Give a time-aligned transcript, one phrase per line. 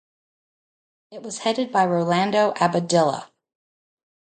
[1.11, 3.29] It was headed by Rolando Abadilla.